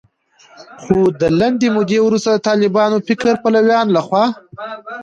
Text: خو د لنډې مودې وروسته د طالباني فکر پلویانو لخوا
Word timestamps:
خو 0.83 0.97
د 1.21 1.23
لنډې 1.39 1.67
مودې 1.75 1.99
وروسته 2.03 2.29
د 2.33 2.39
طالباني 2.49 2.97
فکر 3.07 3.33
پلویانو 3.43 3.93
لخوا 3.97 4.25